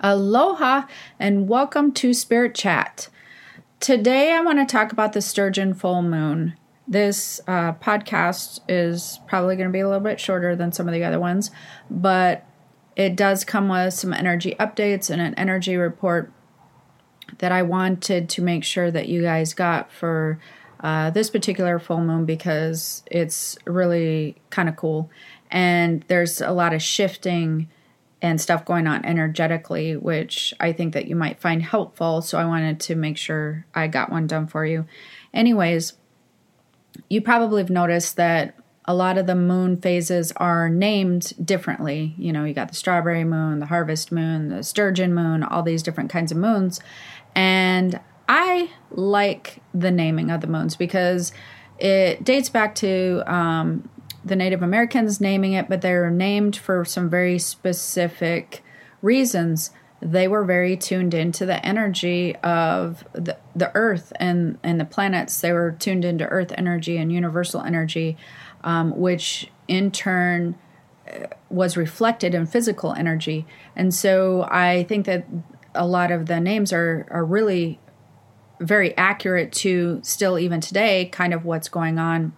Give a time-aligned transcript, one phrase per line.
[0.00, 0.82] Aloha
[1.18, 3.08] and welcome to Spirit Chat.
[3.80, 6.56] Today I want to talk about the sturgeon full moon.
[6.86, 10.94] This uh, podcast is probably going to be a little bit shorter than some of
[10.94, 11.50] the other ones,
[11.90, 12.46] but
[12.94, 16.32] it does come with some energy updates and an energy report
[17.38, 20.38] that I wanted to make sure that you guys got for
[20.78, 25.10] uh, this particular full moon because it's really kind of cool.
[25.50, 27.68] And there's a lot of shifting
[28.20, 32.20] and stuff going on energetically, which I think that you might find helpful.
[32.20, 34.86] So I wanted to make sure I got one done for you.
[35.32, 35.92] Anyways,
[37.08, 42.14] you probably have noticed that a lot of the moon phases are named differently.
[42.16, 45.82] You know, you got the strawberry moon, the harvest moon, the sturgeon moon, all these
[45.82, 46.80] different kinds of moons.
[47.34, 51.32] And I like the naming of the moons because
[51.78, 53.88] it dates back to um,
[54.28, 58.62] the Native Americans naming it, but they're named for some very specific
[59.02, 59.70] reasons.
[60.00, 65.40] They were very tuned into the energy of the, the earth and, and the planets.
[65.40, 68.16] They were tuned into earth energy and universal energy,
[68.62, 70.56] um, which in turn
[71.08, 73.46] uh, was reflected in physical energy.
[73.74, 75.26] And so I think that
[75.74, 77.80] a lot of the names are, are really
[78.60, 82.32] very accurate to still even today kind of what's going on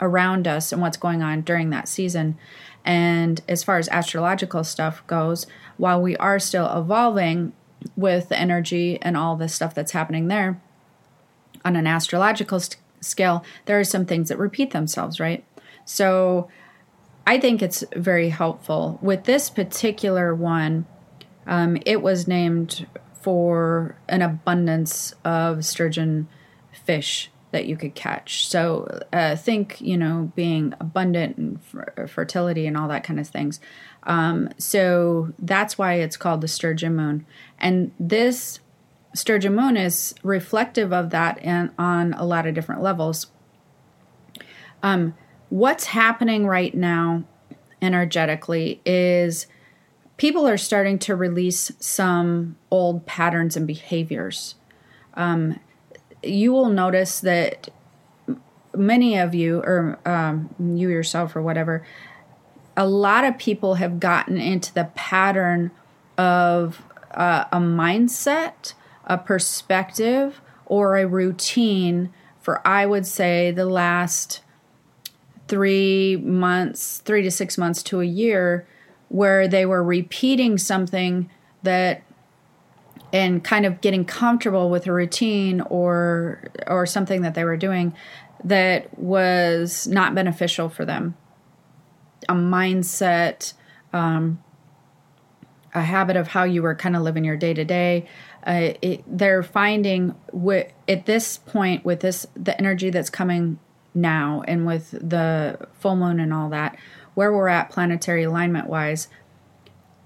[0.00, 2.38] around us and what's going on during that season.
[2.84, 7.52] And as far as astrological stuff goes, while we are still evolving
[7.96, 10.60] with the energy and all the stuff that's happening there
[11.64, 15.44] on an astrological st- scale, there are some things that repeat themselves, right?
[15.84, 16.48] So
[17.26, 18.98] I think it's very helpful.
[19.02, 20.86] With this particular one,
[21.46, 22.86] um, it was named
[23.20, 26.28] for an abundance of sturgeon
[26.72, 28.46] fish that you could catch.
[28.46, 31.58] So uh, think, you know, being abundant and
[31.98, 33.60] f- fertility and all that kind of things.
[34.02, 37.26] Um, so that's why it's called the sturgeon moon.
[37.58, 38.60] And this
[39.14, 43.28] sturgeon moon is reflective of that and on a lot of different levels.
[44.82, 45.14] Um,
[45.48, 47.24] what's happening right now
[47.80, 49.46] energetically is
[50.16, 54.56] people are starting to release some old patterns and behaviors.
[55.14, 55.58] Um,
[56.28, 57.68] you will notice that
[58.76, 61.84] many of you, or um, you yourself, or whatever,
[62.76, 65.70] a lot of people have gotten into the pattern
[66.16, 68.74] of uh, a mindset,
[69.04, 74.42] a perspective, or a routine for, I would say, the last
[75.48, 78.66] three months, three to six months to a year,
[79.08, 81.30] where they were repeating something
[81.62, 82.02] that
[83.12, 87.94] and kind of getting comfortable with a routine or or something that they were doing
[88.44, 91.16] that was not beneficial for them.
[92.28, 93.54] A mindset
[93.92, 94.42] um,
[95.74, 98.06] a habit of how you were kind of living your day to day
[99.06, 100.14] they're finding
[100.88, 103.58] at this point with this the energy that's coming
[103.94, 106.76] now and with the full moon and all that
[107.14, 109.08] where we're at planetary alignment wise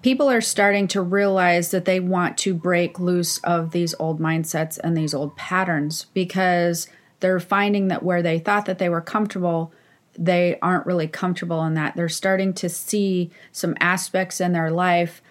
[0.03, 4.79] people are starting to realize that they want to break loose of these old mindsets
[4.83, 6.89] and these old patterns because
[7.21, 9.73] they're finding that where they thought that they were comfortable
[10.19, 15.23] they aren't really comfortable in that they're starting to see some aspects in their life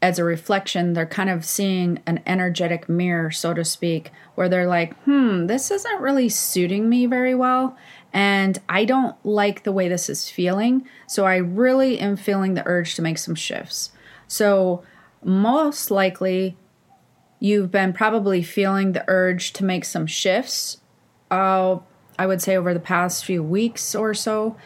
[0.00, 4.66] as a reflection they're kind of seeing an energetic mirror so to speak where they're
[4.66, 7.76] like hmm this isn't really suiting me very well
[8.14, 10.86] and I don't like the way this is feeling.
[11.08, 13.90] So I really am feeling the urge to make some shifts.
[14.34, 14.82] So,
[15.22, 16.56] most likely,
[17.38, 20.78] you've been probably feeling the urge to make some shifts.
[21.30, 21.78] Uh,
[22.18, 24.56] I would say over the past few weeks or so,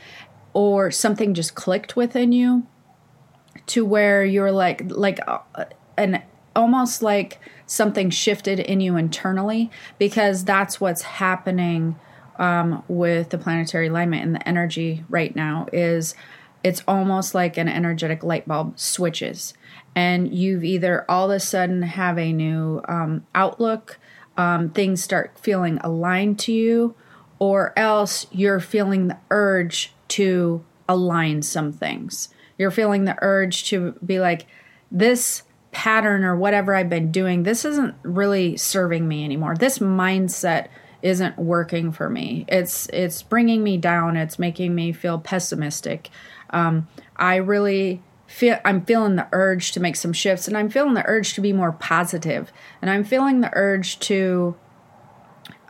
[0.55, 2.67] or something just clicked within you
[3.67, 5.41] to where you're like, like, uh,
[5.99, 6.23] an
[6.57, 11.95] almost like something shifted in you internally because that's what's happening
[12.39, 16.15] um, with the planetary alignment and the energy right now is
[16.69, 19.55] it's almost like an energetic light bulb switches
[19.95, 23.99] and you've either all of a sudden have a new um, outlook
[24.37, 26.95] um, things start feeling aligned to you
[27.39, 32.29] or else you're feeling the urge to align some things
[32.59, 34.47] you're feeling the urge to be like
[34.91, 39.55] this pattern or whatever I've been doing, this isn't really serving me anymore.
[39.55, 40.69] This mindset
[41.03, 42.45] isn't working for me.
[42.49, 44.17] It's it's bringing me down.
[44.17, 46.11] It's making me feel pessimistic.
[46.51, 50.95] Um, I really feel I'm feeling the urge to make some shifts, and I'm feeling
[50.95, 52.53] the urge to be more positive,
[52.83, 54.57] and I'm feeling the urge to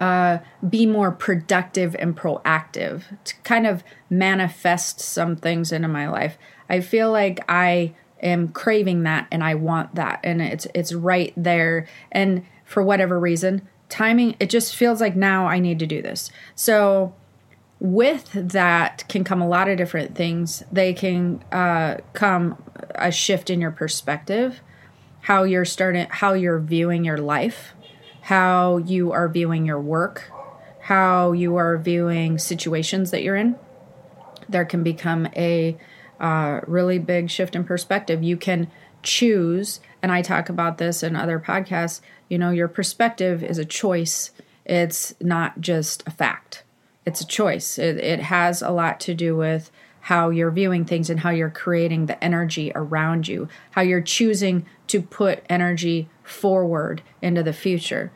[0.00, 0.38] uh,
[0.68, 6.38] be more productive and proactive to kind of manifest some things into my life.
[6.68, 11.32] I feel like I am craving that and I want that and it's it's right
[11.36, 16.02] there and for whatever reason timing it just feels like now I need to do
[16.02, 16.30] this.
[16.54, 17.14] So
[17.80, 20.62] with that can come a lot of different things.
[20.70, 22.62] They can uh, come
[22.94, 24.60] a shift in your perspective,
[25.22, 27.74] how you're starting, how you're viewing your life,
[28.22, 30.30] how you are viewing your work,
[30.82, 33.56] how you are viewing situations that you're in.
[34.48, 35.76] There can become a
[36.18, 38.22] uh, really big shift in perspective.
[38.22, 38.70] You can
[39.02, 42.00] choose, and I talk about this in other podcasts.
[42.28, 44.30] You know, your perspective is a choice,
[44.64, 46.64] it's not just a fact,
[47.06, 47.78] it's a choice.
[47.78, 49.70] It, it has a lot to do with
[50.02, 54.64] how you're viewing things and how you're creating the energy around you, how you're choosing
[54.86, 58.10] to put energy forward into the future.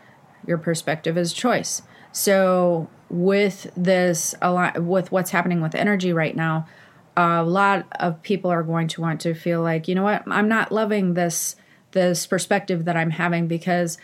[0.47, 1.83] Your perspective is choice.
[2.13, 4.35] So, with this,
[4.77, 6.67] with what's happening with energy right now,
[7.17, 10.49] a lot of people are going to want to feel like, you know what, I'm
[10.49, 11.57] not loving this
[11.93, 13.99] this perspective that I'm having because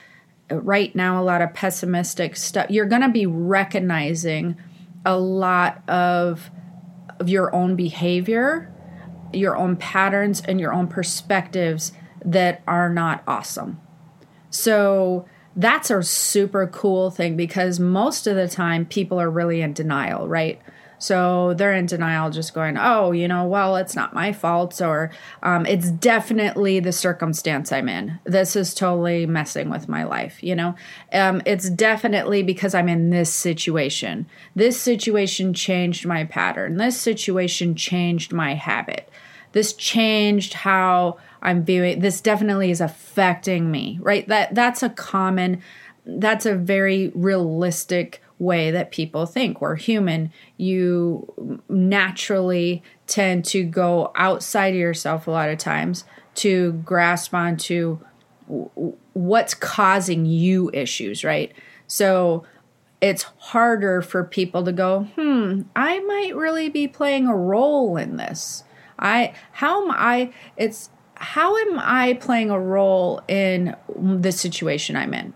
[0.50, 2.70] right now a lot of pessimistic stuff.
[2.70, 4.56] You're going to be recognizing
[5.04, 6.50] a lot of
[7.20, 8.72] of your own behavior,
[9.32, 11.92] your own patterns and your own perspectives
[12.24, 13.80] that are not awesome.
[14.50, 15.26] So
[15.56, 20.28] that's a super cool thing because most of the time people are really in denial,
[20.28, 20.60] right?
[20.98, 25.10] So they're in denial, just going, oh, you know, well, it's not my fault, or
[25.42, 28.18] um, it's definitely the circumstance I'm in.
[28.24, 30.74] This is totally messing with my life, you know?
[31.12, 34.26] Um, it's definitely because I'm in this situation.
[34.54, 36.76] This situation changed my pattern.
[36.76, 39.08] This situation changed my habit.
[39.52, 42.00] This changed how I'm viewing.
[42.00, 44.26] This definitely is affecting me, right?
[44.28, 45.62] That that's a common,
[46.04, 49.60] that's a very realistic way that people think.
[49.60, 50.32] We're human.
[50.56, 56.04] You naturally tend to go outside of yourself a lot of times
[56.36, 57.98] to grasp onto
[59.12, 61.52] what's causing you issues, right?
[61.86, 62.44] So
[63.00, 68.16] it's harder for people to go, hmm, I might really be playing a role in
[68.16, 68.64] this.
[68.98, 75.14] I, how am I, it's, how am I playing a role in the situation I'm
[75.14, 75.34] in?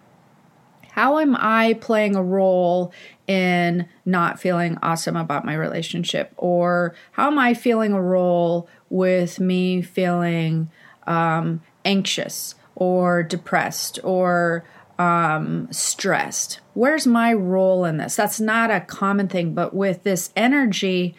[0.93, 2.93] How am I playing a role
[3.27, 6.35] in not feeling awesome about my relationship?
[6.37, 10.71] Or how am I feeling a role with me feeling
[11.07, 14.67] um, anxious or depressed or
[14.99, 16.61] um, stressed?
[16.75, 18.15] Where's my role in this?
[18.15, 21.15] That's not a common thing, but with this energy,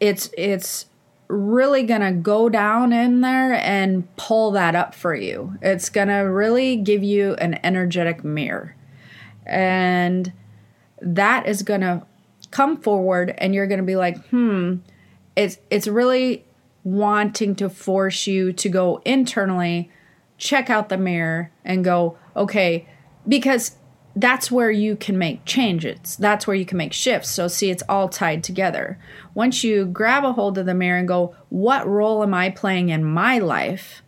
[0.00, 0.84] it's it's
[1.28, 5.56] really going to go down in there and pull that up for you.
[5.62, 8.74] It's going to really give you an energetic mirror.
[9.48, 10.32] And
[11.00, 12.02] that is going to
[12.50, 14.76] come forward and you're going to be like, "Hmm,
[15.36, 16.44] it's it's really
[16.84, 19.90] wanting to force you to go internally,
[20.36, 22.86] check out the mirror and go, "Okay,
[23.26, 23.76] because
[24.18, 26.16] that's where you can make changes.
[26.16, 27.28] That's where you can make shifts.
[27.30, 28.98] So, see, it's all tied together.
[29.32, 32.88] Once you grab a hold of the mirror and go, what role am I playing
[32.88, 34.02] in my life?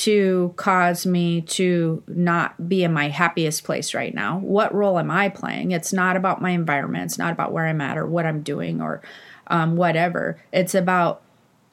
[0.00, 4.38] To cause me to not be in my happiest place right now?
[4.38, 5.72] What role am I playing?
[5.72, 7.04] It's not about my environment.
[7.04, 9.02] It's not about where I'm at or what I'm doing or
[9.48, 10.40] um, whatever.
[10.52, 11.20] It's about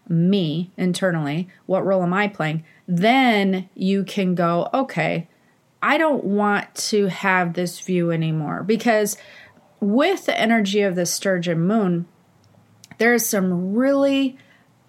[0.10, 1.48] me internally.
[1.68, 2.66] What role am I playing?
[2.86, 5.30] Then you can go, okay,
[5.82, 9.16] I don't want to have this view anymore because
[9.80, 12.08] with the energy of the sturgeon moon,
[12.98, 14.38] there's some really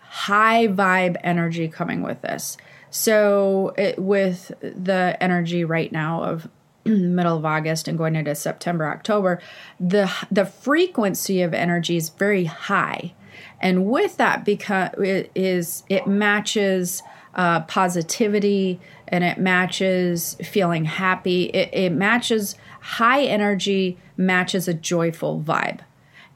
[0.01, 2.57] high vibe energy coming with this.
[2.91, 6.49] So, it, with the energy right now of
[6.85, 9.41] middle of August and going into September, October,
[9.79, 13.15] the the frequency of energy is very high,
[13.61, 17.03] and with that, because it is it matches
[17.35, 21.45] uh, positivity and it matches feeling happy.
[21.45, 25.81] It, it matches high energy matches a joyful vibe,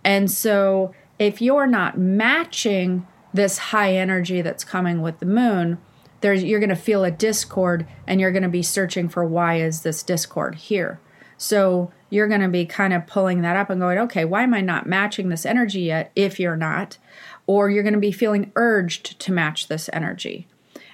[0.05, 5.79] and so if you're not matching this high energy that's coming with the moon
[6.23, 9.57] there's you're going to feel a discord and you're going to be searching for why
[9.57, 11.01] is this discord here.
[11.37, 14.55] So you're going to be kind of pulling that up and going okay why am
[14.55, 16.99] i not matching this energy yet if you're not?
[17.47, 20.47] Or you're going to be feeling urged to match this energy.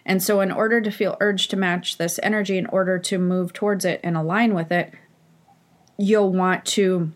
[0.08, 3.52] And so, in order to feel urged to match this energy, in order to move
[3.52, 4.94] towards it and align with it,
[5.98, 7.12] you'll want to,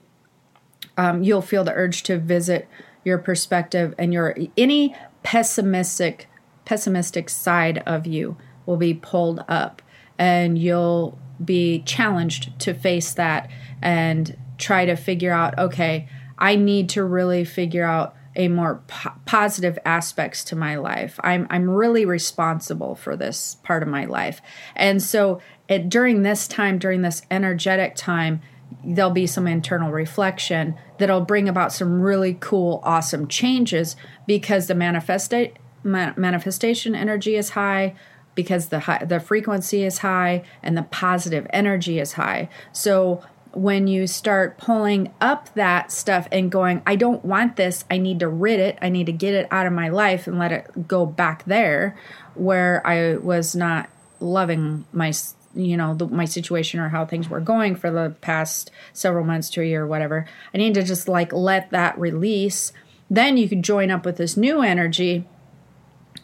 [0.98, 2.68] um, you'll feel the urge to visit
[3.02, 6.28] your perspective and your any pessimistic
[6.64, 9.82] pessimistic side of you will be pulled up
[10.18, 13.50] and you'll be challenged to face that
[13.80, 19.12] and try to figure out okay i need to really figure out a more po-
[19.26, 21.18] positive aspects to my life.
[21.22, 24.40] I'm i'm really responsible for this part of my life.
[24.74, 28.40] And so it, during this time during this energetic time
[28.84, 34.74] there'll be some internal reflection that'll bring about some really cool awesome changes because the
[34.74, 35.52] manifesta-
[35.82, 37.94] ma- manifestation energy is high
[38.34, 42.48] because the high, the frequency is high and the positive energy is high.
[42.72, 43.22] So
[43.52, 48.20] when you start pulling up that stuff and going, I don't want this, I need
[48.20, 50.88] to rid it, I need to get it out of my life and let it
[50.88, 51.96] go back there
[52.34, 55.12] where I was not loving my
[55.54, 59.50] you know the, my situation or how things were going for the past several months
[59.50, 62.72] to a year or whatever i need to just like let that release.
[63.10, 65.26] Then you can join up with this new energy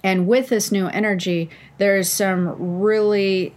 [0.03, 3.55] and with this new energy, there's some really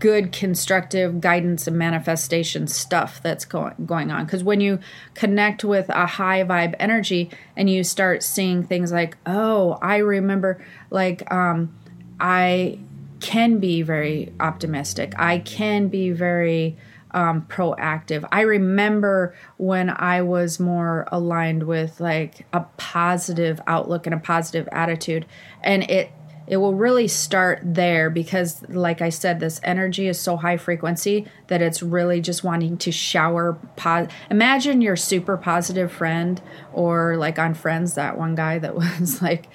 [0.00, 4.24] good constructive guidance and manifestation stuff that's going going on.
[4.24, 4.80] Because when you
[5.14, 10.64] connect with a high vibe energy and you start seeing things like, oh, I remember,
[10.90, 11.74] like, um,
[12.18, 12.78] I
[13.20, 15.12] can be very optimistic.
[15.18, 16.76] I can be very
[17.12, 18.26] um, proactive.
[18.30, 24.68] I remember when I was more aligned with like a positive outlook and a positive
[24.72, 25.26] attitude,
[25.62, 26.12] and it
[26.48, 31.26] it will really start there because like i said this energy is so high frequency
[31.48, 36.40] that it's really just wanting to shower pos- imagine your super positive friend
[36.72, 39.46] or like on friends that one guy that was like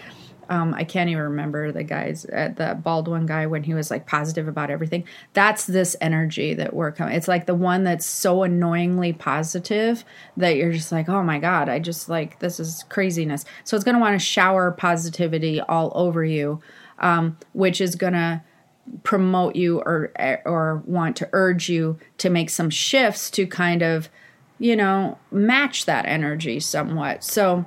[0.50, 3.90] um, I can't even remember the guys at uh, the Baldwin guy when he was
[3.90, 5.06] like positive about everything.
[5.34, 7.16] That's this energy that we're coming.
[7.16, 10.04] It's like the one that's so annoyingly positive
[10.38, 13.46] that you're just like, oh my god, I just like this is craziness.
[13.64, 16.62] So it's gonna want to shower positivity all over you,
[17.00, 18.44] um, which is gonna
[19.04, 20.12] promote you or
[20.46, 24.10] or want to urge you to make some shifts to kind of,
[24.60, 27.24] you know, match that energy somewhat.
[27.24, 27.66] So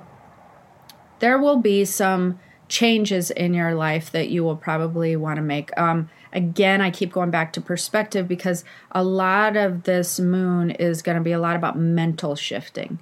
[1.19, 5.75] there will be some changes in your life that you will probably want to make.
[5.77, 11.01] Um, again, I keep going back to perspective because a lot of this moon is
[11.01, 12.99] going to be a lot about mental shifting,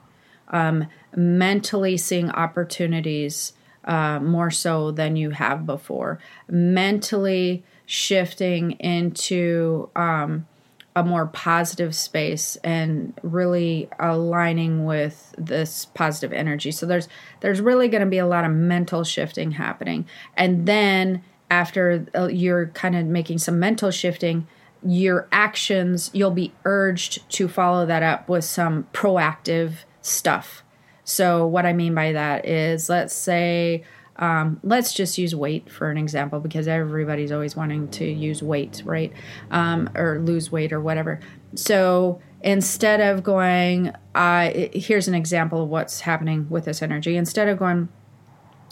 [0.49, 3.53] um, mentally seeing opportunities
[3.85, 6.19] uh, more so than you have before,
[6.49, 9.89] mentally shifting into.
[9.95, 10.47] Um,
[10.95, 16.71] a more positive space and really aligning with this positive energy.
[16.71, 17.09] So there's
[17.41, 20.07] there's really going to be a lot of mental shifting happening.
[20.37, 21.21] And then
[21.51, 24.47] after uh, you're kind of making some mental shifting,
[24.85, 30.63] your actions you'll be urged to follow that up with some proactive stuff.
[31.03, 33.83] So what I mean by that is let's say
[34.17, 38.81] um, let's just use weight for an example because everybody's always wanting to use weight,
[38.85, 39.11] right?
[39.51, 41.19] Um, or lose weight or whatever.
[41.55, 47.17] So instead of going, uh, here's an example of what's happening with this energy.
[47.17, 47.89] Instead of going,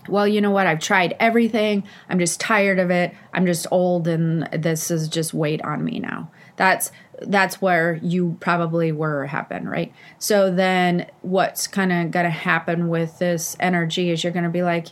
[0.07, 0.67] well, you know what?
[0.67, 1.83] I've tried everything.
[2.09, 3.13] I'm just tired of it.
[3.33, 6.29] I'm just old and this is just weight on me now.
[6.55, 9.93] That's that's where you probably were happen, right?
[10.19, 14.49] So then what's kind of going to happen with this energy is you're going to
[14.49, 14.87] be like,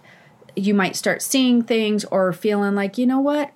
[0.56, 3.52] you might start seeing things or feeling like, you know what?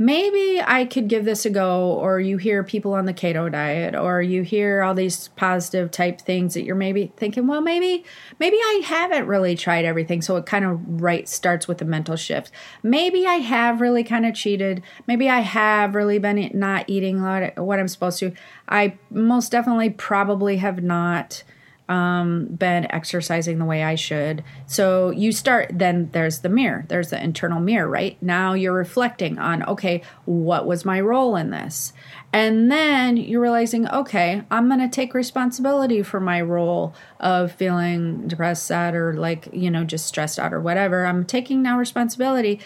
[0.00, 3.96] Maybe I could give this a go, or you hear people on the keto diet,
[3.96, 8.04] or you hear all these positive type things that you're maybe thinking, well, maybe,
[8.38, 10.22] maybe I haven't really tried everything.
[10.22, 12.52] So it kind of right starts with a mental shift.
[12.84, 14.84] Maybe I have really kind of cheated.
[15.08, 18.32] Maybe I have really been not eating a lot what I'm supposed to.
[18.68, 21.42] I most definitely probably have not
[21.88, 24.44] um, been exercising the way I should.
[24.66, 28.22] So you start, then there's the mirror, there's the internal mirror, right?
[28.22, 31.92] Now you're reflecting on, okay, what was my role in this?
[32.32, 38.28] And then you're realizing, okay, I'm going to take responsibility for my role of feeling
[38.28, 41.06] depressed, sad, or like, you know, just stressed out or whatever.
[41.06, 42.60] I'm taking now responsibility.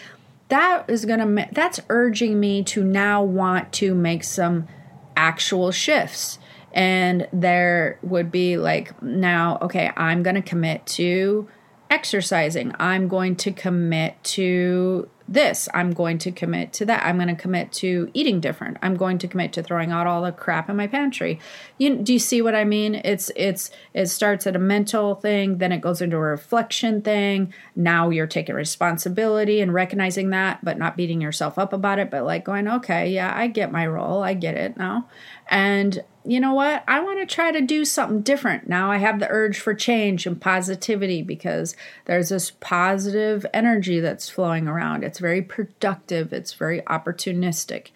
[0.49, 4.67] That is going to, that's urging me to now want to make some
[5.15, 6.39] actual shifts
[6.73, 11.47] and there would be like now okay i'm going to commit to
[11.89, 15.69] exercising i'm going to commit to this.
[15.73, 17.05] I'm going to commit to that.
[17.05, 18.77] I'm going to commit to eating different.
[18.81, 21.39] I'm going to commit to throwing out all the crap in my pantry.
[21.77, 22.95] You do you see what I mean?
[22.95, 27.53] It's it's it starts at a mental thing, then it goes into a reflection thing.
[27.75, 32.25] Now you're taking responsibility and recognizing that, but not beating yourself up about it, but
[32.25, 34.23] like going, okay, yeah, I get my role.
[34.23, 35.07] I get it now.
[35.47, 36.83] And you know what?
[36.87, 38.67] I want to try to do something different.
[38.67, 44.29] Now I have the urge for change and positivity because there's this positive energy that's
[44.29, 45.03] flowing around.
[45.03, 47.87] It's very productive, it's very opportunistic.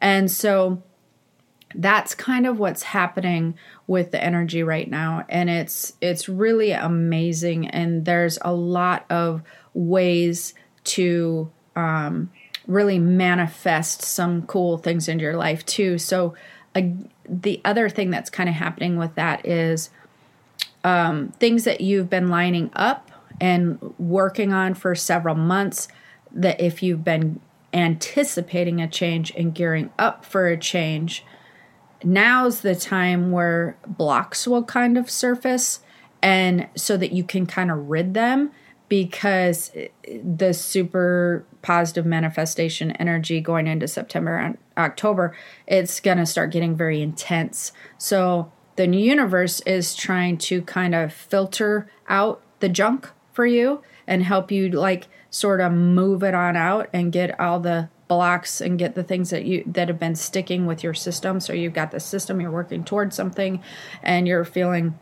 [0.00, 0.82] And so
[1.74, 3.54] that's kind of what's happening
[3.86, 9.42] with the energy right now and it's it's really amazing and there's a lot of
[9.74, 10.54] ways
[10.84, 12.30] to um,
[12.66, 16.34] really manifest some cool things into your life too so
[16.74, 19.90] the other thing that's kind of happening with that is
[20.84, 23.10] um, things that you've been lining up
[23.40, 25.88] and working on for several months
[26.30, 27.40] that if you've been
[27.72, 31.24] anticipating a change and gearing up for a change
[32.04, 35.80] now's the time where blocks will kind of surface
[36.20, 38.50] and so that you can kind of rid them
[38.92, 39.72] because
[40.22, 45.34] the super positive manifestation energy going into September and October,
[45.66, 47.72] it's going to start getting very intense.
[47.96, 53.80] So the new universe is trying to kind of filter out the junk for you
[54.06, 58.60] and help you like sort of move it on out and get all the blocks
[58.60, 61.72] and get the things that you that have been sticking with your system so you've
[61.72, 63.62] got the system you're working towards something
[64.02, 64.98] and you're feeling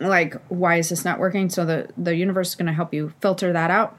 [0.00, 1.48] like why is this not working?
[1.50, 3.96] So the the universe is going to help you filter that out.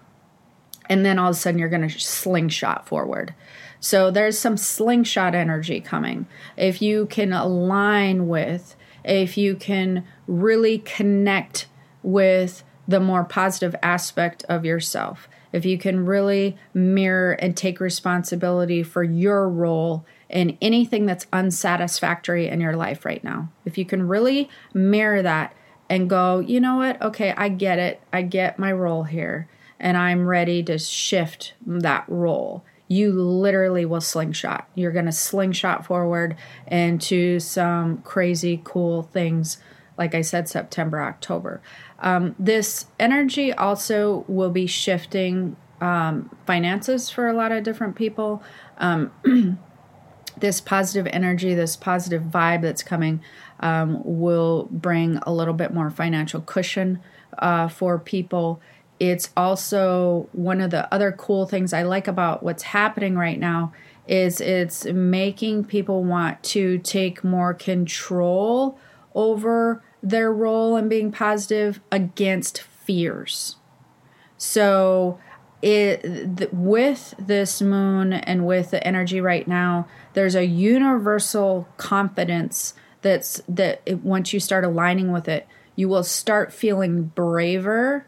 [0.90, 3.34] And then all of a sudden you're going to slingshot forward.
[3.80, 6.28] So there's some slingshot energy coming.
[6.58, 11.68] If you can align with if you can really connect
[12.04, 18.84] with the more positive aspect of yourself if you can really mirror and take responsibility
[18.84, 24.08] for your role in anything that's unsatisfactory in your life right now if you can
[24.08, 25.54] really mirror that
[25.92, 27.02] and go, you know what?
[27.02, 28.02] Okay, I get it.
[28.14, 32.64] I get my role here, and I'm ready to shift that role.
[32.88, 34.70] You literally will slingshot.
[34.74, 39.58] You're going to slingshot forward into some crazy cool things.
[39.98, 41.62] Like I said, September, October.
[42.00, 48.42] Um, this energy also will be shifting um, finances for a lot of different people.
[48.78, 49.12] Um,
[50.38, 53.22] this positive energy, this positive vibe that's coming
[53.62, 57.00] um, will bring a little bit more financial cushion
[57.40, 58.62] uh, for people.
[59.00, 63.74] It's also one of the other cool things I like about what's happening right now
[64.08, 68.78] is it's making people want to take more control
[69.16, 73.58] over their role in being positive against fears.
[74.38, 75.20] So
[75.62, 82.74] it th- with this moon and with the energy right now, there's a universal confidence
[83.02, 88.08] that's that it, once you start aligning with it, you will start feeling braver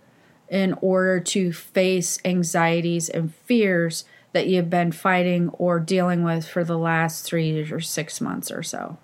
[0.50, 6.64] in order to face anxieties and fears that you've been fighting or dealing with for
[6.64, 8.98] the last three or six months or so.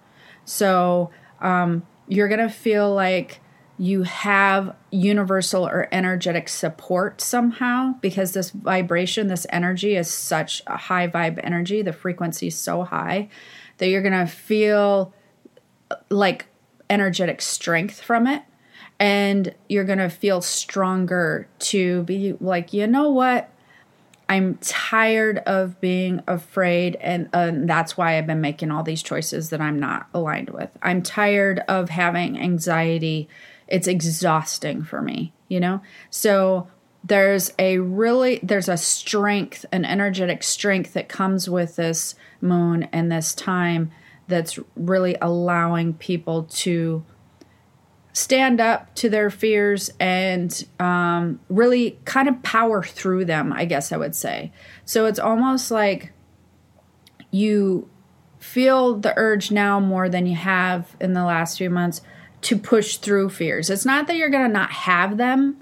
[0.45, 3.39] So um, you're going to feel like
[3.78, 10.75] you have universal or energetic support somehow because this vibration, this energy is such a
[10.75, 11.82] high vibe energy.
[11.82, 13.30] The frequency is so high
[13.78, 15.13] that you're going to feel
[16.10, 16.47] like
[16.89, 18.43] energetic strength from it
[18.99, 23.49] and you're going to feel stronger to be like you know what?
[24.28, 27.30] I'm tired of being afraid and
[27.67, 30.69] that's why i've been making all these choices that i'm not aligned with.
[30.82, 33.28] I'm tired of having anxiety.
[33.67, 35.82] It's exhausting for me you know?
[36.10, 36.69] So
[37.04, 43.12] there's a really there's a strength an energetic strength that comes with this moon and
[43.12, 43.91] this time
[44.30, 47.04] that's really allowing people to
[48.13, 53.92] stand up to their fears and um, really kind of power through them, I guess
[53.92, 54.52] I would say.
[54.86, 56.12] So it's almost like
[57.32, 57.89] you
[58.39, 62.02] feel the urge now more than you have in the last few months
[62.42, 63.70] to push through fears.
[63.70, 65.58] It's not that you're going to not have them.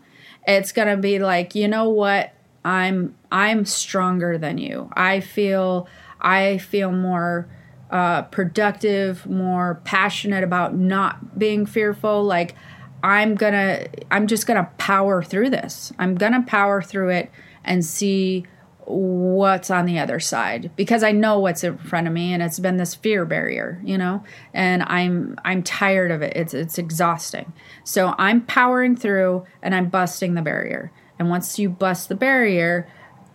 [0.48, 2.34] It's going to be like, you know what?
[2.64, 4.90] I'm I'm stronger than you.
[4.94, 5.88] I feel
[6.20, 7.48] I feel more
[7.92, 12.24] uh, productive, more passionate about not being fearful.
[12.24, 12.56] Like,
[13.04, 15.94] I'm gonna, I'm just gonna power through this.
[16.00, 17.32] I'm gonna power through it
[17.64, 18.46] and see
[18.88, 22.60] what's on the other side because I know what's in front of me and it's
[22.60, 24.24] been this fear barrier, you know,
[24.54, 26.34] and I'm I'm tired of it.
[26.36, 27.52] It's it's exhausting.
[27.84, 30.92] So I'm powering through and I'm busting the barrier.
[31.20, 32.88] And once you bust the barrier,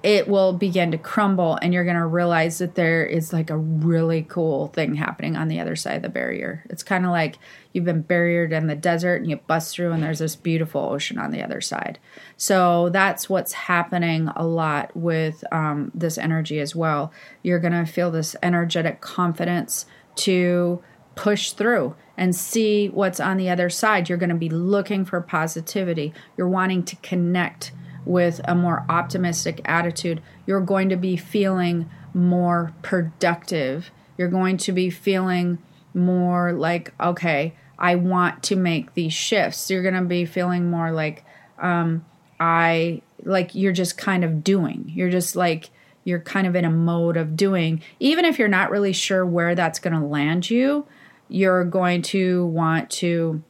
[0.02, 3.56] it will begin to crumble and you're going to realize that there is like a
[3.56, 6.64] really cool thing happening on the other side of the barrier.
[6.68, 7.38] It's kind of like
[7.72, 11.18] you've been buried in the desert and you bust through and there's this beautiful ocean
[11.18, 12.00] on the other side.
[12.36, 17.12] So that's what's happening a lot with um, this energy as well.
[17.42, 19.86] You're going to feel this energetic confidence
[20.16, 20.82] to
[21.14, 24.08] push through and see what's on the other side.
[24.08, 26.12] You're going to be looking for positivity.
[26.36, 27.72] You're wanting to connect
[28.04, 33.90] with a more optimistic attitude, you're going to be feeling more productive.
[34.18, 35.58] You're going to be feeling
[35.94, 39.70] more like, okay, I want to make these shifts.
[39.70, 41.24] You're going to be feeling more like,
[41.58, 42.04] um,
[42.38, 44.90] I like you're just kind of doing.
[44.94, 45.70] You're just like,
[46.04, 47.82] you're kind of in a mode of doing.
[48.00, 50.86] Even if you're not really sure where that's going to land you,
[51.28, 53.42] you're going to want to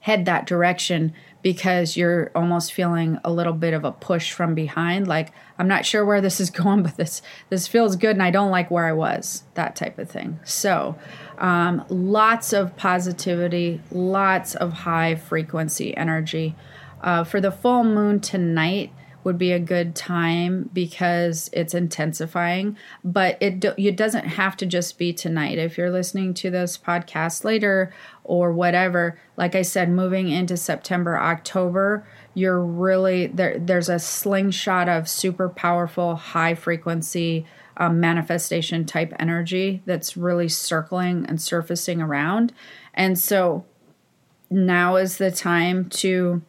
[0.00, 1.12] head that direction
[1.46, 5.06] because you're almost feeling a little bit of a push from behind.
[5.06, 5.30] Like
[5.60, 8.50] i'm not sure where this is going but this this feels good and i don't
[8.50, 10.40] like where i was that type of thing.
[10.42, 10.98] So
[11.38, 16.56] um, lots of positivity lots of high frequency energy.
[17.00, 18.90] Uh, for the full moon tonight
[19.26, 24.64] would be a good time because it's intensifying but it do, it doesn't have to
[24.64, 25.58] just be tonight.
[25.58, 27.92] If you're listening to this podcast later
[28.24, 34.88] or whatever like i said moving into september october you're really there there's a slingshot
[34.88, 42.52] of super powerful high frequency um, manifestation type energy that's really circling and surfacing around.
[42.94, 43.64] And so
[44.50, 46.42] now is the time to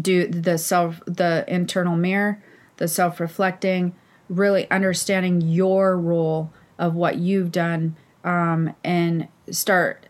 [0.00, 2.42] do the self the internal mirror
[2.76, 3.94] the self-reflecting
[4.28, 10.06] really understanding your role of what you've done um, and start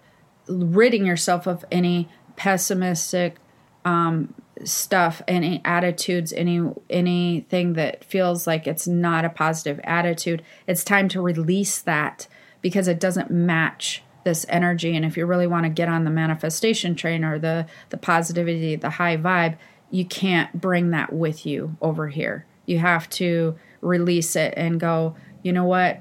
[0.49, 3.37] ridding yourself of any pessimistic
[3.85, 10.43] um, stuff any attitudes any anything that feels like it's not a positive attitude.
[10.67, 12.29] It's time to release that
[12.61, 14.97] because it doesn't match this energy.
[14.97, 18.77] And if you really want to get on the manifestation train or the the positivity
[18.77, 19.57] the high vibe
[19.91, 22.47] you can't bring that with you over here.
[22.67, 26.01] You have to release it and go, you know what?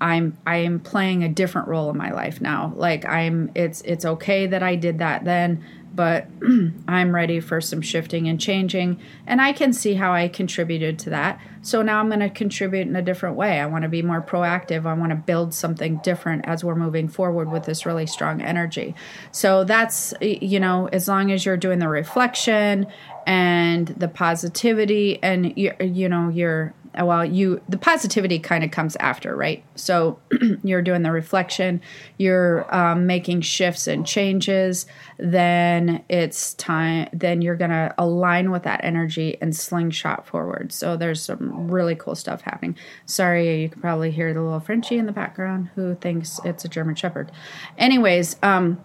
[0.00, 2.72] I'm I am playing a different role in my life now.
[2.76, 6.26] Like I'm it's it's okay that I did that then, but
[6.88, 11.10] I'm ready for some shifting and changing and I can see how I contributed to
[11.10, 11.40] that.
[11.62, 13.58] So now I'm going to contribute in a different way.
[13.58, 14.84] I want to be more proactive.
[14.84, 18.94] I want to build something different as we're moving forward with this really strong energy.
[19.32, 22.86] So that's you know, as long as you're doing the reflection
[23.26, 28.96] and the positivity and you you know you're well you the positivity kind of comes
[28.96, 29.64] after right?
[29.74, 30.18] So
[30.62, 31.80] you're doing the reflection
[32.18, 34.86] you're um, making shifts and changes
[35.18, 40.72] then it's time then you're gonna align with that energy and slingshot forward.
[40.72, 42.76] So there's some really cool stuff happening.
[43.06, 46.68] Sorry you can probably hear the little frenchie in the background who thinks it's a
[46.68, 47.30] german shepherd.
[47.78, 48.82] Anyways um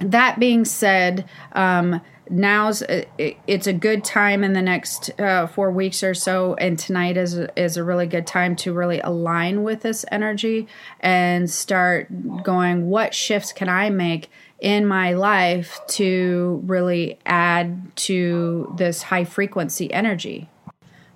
[0.00, 5.70] that being said um now's uh, it's a good time in the next uh, four
[5.70, 9.82] weeks or so and tonight is is a really good time to really align with
[9.82, 10.66] this energy
[11.00, 12.08] and start
[12.42, 14.28] going what shifts can i make
[14.60, 20.48] in my life to really add to this high frequency energy?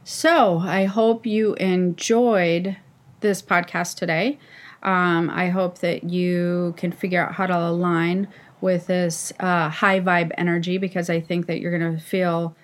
[0.05, 2.77] So i hope you enjoyed
[3.21, 4.39] this podcast today.
[4.83, 8.29] Um, i hope that you can figure out how to align
[8.63, 12.57] with this uh, high vibe energy because I think that you're going to feel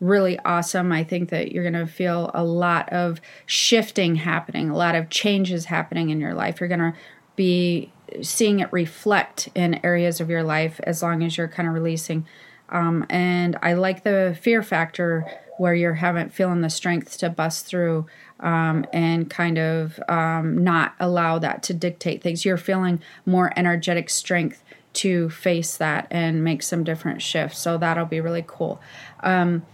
[0.00, 0.92] really awesome.
[0.92, 5.10] I think that you're going to feel a lot of shifting happening, a lot of
[5.10, 6.60] changes happening in your life.
[6.60, 6.94] You're going to
[7.36, 11.74] be seeing it reflect in areas of your life as long as you're kind of
[11.74, 12.26] releasing.
[12.70, 15.24] Um, and I like the fear factor
[15.58, 18.06] where you're having feeling the strength to bust through
[18.40, 22.44] um, and kind of um, not allow that to dictate things.
[22.44, 24.62] You're feeling more energetic strength
[24.98, 27.58] to face that and make some different shifts.
[27.58, 28.80] So that'll be really cool.
[29.20, 29.64] Um,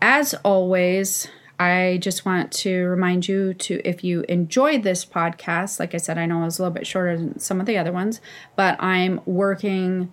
[0.00, 1.28] as always,
[1.58, 6.18] I just want to remind you to, if you enjoyed this podcast, like I said,
[6.18, 8.20] I know it was a little bit shorter than some of the other ones,
[8.56, 10.10] but I'm working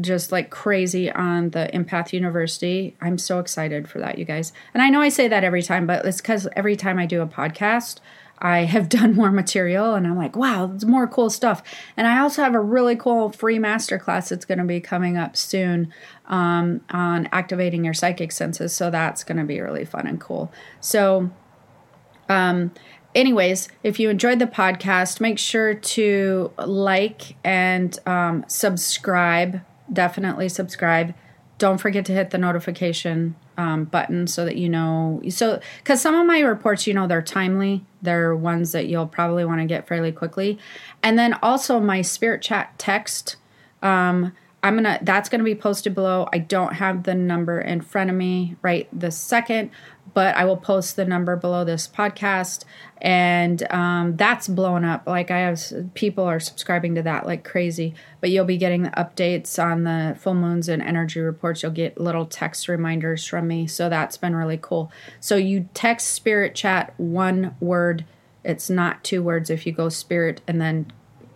[0.00, 2.96] just like crazy on the Empath University.
[3.00, 4.52] I'm so excited for that, you guys.
[4.72, 7.22] And I know I say that every time, but it's because every time I do
[7.22, 8.00] a podcast,
[8.38, 11.62] I have done more material and I'm like, wow, there's more cool stuff.
[11.96, 15.36] And I also have a really cool free masterclass that's going to be coming up
[15.36, 15.92] soon
[16.26, 18.72] um, on activating your psychic senses.
[18.72, 20.52] So that's going to be really fun and cool.
[20.80, 21.30] So,
[22.28, 22.72] um,
[23.14, 29.60] anyways, if you enjoyed the podcast, make sure to like and um, subscribe.
[29.92, 31.14] Definitely subscribe.
[31.58, 35.22] Don't forget to hit the notification um, button so that you know.
[35.28, 37.84] So, because some of my reports, you know, they're timely.
[38.02, 40.58] They're ones that you'll probably want to get fairly quickly.
[41.02, 43.36] And then also my Spirit Chat text.
[43.82, 44.32] Um,
[44.64, 46.26] I'm gonna that's gonna be posted below.
[46.32, 49.70] I don't have the number in front of me right this second,
[50.14, 52.64] but I will post the number below this podcast,
[52.98, 55.06] and um, that's blown up.
[55.06, 55.60] Like I have
[55.94, 57.94] people are subscribing to that like crazy.
[58.20, 61.62] But you'll be getting the updates on the full moons and energy reports.
[61.62, 64.90] You'll get little text reminders from me, so that's been really cool.
[65.20, 68.04] So you text Spirit Chat one word.
[68.44, 69.50] It's not two words.
[69.50, 70.92] If you go Spirit and then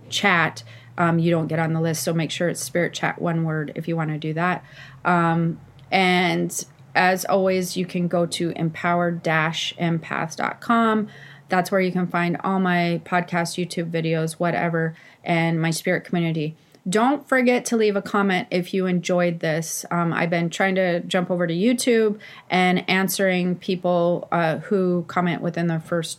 [0.09, 0.63] chat
[0.99, 2.03] um, you don't get on the list.
[2.03, 4.65] So make sure it's Spirit Chat one word if you want to do that.
[5.05, 5.61] Um,
[5.91, 6.67] and
[6.99, 11.09] as always, you can go to empowered empath.com.
[11.49, 16.57] That's where you can find all my podcast, YouTube videos, whatever, and my spirit community.
[16.89, 19.85] Don't forget to leave a comment if you enjoyed this.
[19.91, 22.19] Um, I've been trying to jump over to YouTube
[22.51, 26.19] and answering people uh, who comment within the first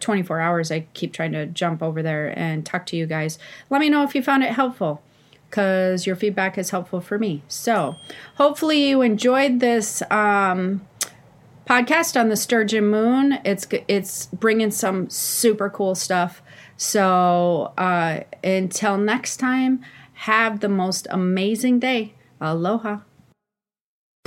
[0.00, 3.38] 24 hours, I keep trying to jump over there and talk to you guys.
[3.70, 5.02] Let me know if you found it helpful
[5.48, 7.42] because your feedback is helpful for me.
[7.48, 7.96] So,
[8.36, 10.86] hopefully, you enjoyed this um,
[11.66, 13.38] podcast on the Sturgeon Moon.
[13.44, 16.42] It's it's bringing some super cool stuff.
[16.76, 19.84] So, uh, until next time,
[20.14, 22.14] have the most amazing day.
[22.40, 23.00] Aloha.